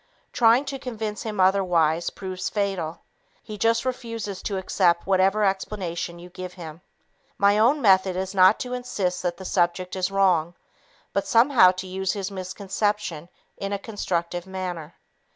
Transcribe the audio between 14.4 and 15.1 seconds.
manner.